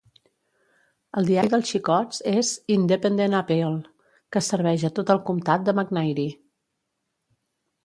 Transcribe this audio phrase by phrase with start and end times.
[1.19, 3.77] El diari dels xicots és "Independent Appeal"
[4.17, 6.29] que es serveix a tot el comtat de McNairy.